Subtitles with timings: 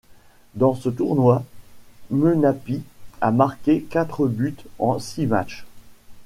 [0.55, 1.45] Dans ce tournoi,
[2.09, 2.81] Menapi
[3.21, 5.63] a marqué quatre buts en six matchs.